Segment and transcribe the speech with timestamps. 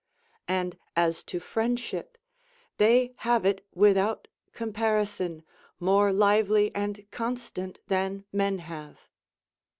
[0.47, 2.17] And as to friendship,
[2.77, 5.43] they have it without comparison
[5.79, 9.01] more lively and constant than men have.